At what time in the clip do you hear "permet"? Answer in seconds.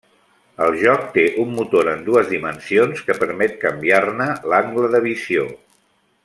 3.25-3.55